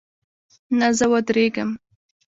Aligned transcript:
نه، 0.77 0.87
زه 0.97 1.05
ودریږم 1.11 1.69